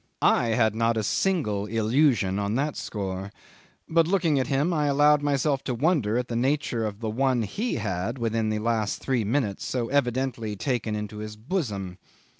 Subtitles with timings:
[0.23, 3.31] I had not a single illusion on that score,
[3.87, 7.43] but looking at him, I allowed myself to wonder at the nature of the one
[7.43, 11.99] he had, within the last three minutes, so evidently taken into his bosom.